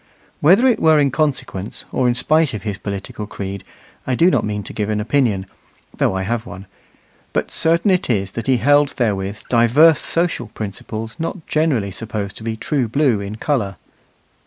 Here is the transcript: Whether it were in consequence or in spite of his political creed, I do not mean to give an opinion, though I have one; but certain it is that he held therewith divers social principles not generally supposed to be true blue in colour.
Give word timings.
Whether 0.39 0.65
it 0.65 0.79
were 0.79 0.97
in 0.97 1.11
consequence 1.11 1.85
or 1.91 2.07
in 2.07 2.15
spite 2.15 2.55
of 2.55 2.63
his 2.63 2.79
political 2.79 3.27
creed, 3.27 3.63
I 4.07 4.15
do 4.15 4.31
not 4.31 4.43
mean 4.43 4.63
to 4.63 4.73
give 4.73 4.89
an 4.89 4.99
opinion, 4.99 5.45
though 5.95 6.15
I 6.15 6.23
have 6.23 6.47
one; 6.47 6.65
but 7.33 7.51
certain 7.51 7.91
it 7.91 8.09
is 8.09 8.31
that 8.31 8.47
he 8.47 8.57
held 8.57 8.95
therewith 8.97 9.41
divers 9.47 9.99
social 9.99 10.47
principles 10.47 11.19
not 11.19 11.45
generally 11.45 11.91
supposed 11.91 12.35
to 12.37 12.43
be 12.43 12.57
true 12.57 12.87
blue 12.87 13.19
in 13.21 13.35
colour. 13.35 13.75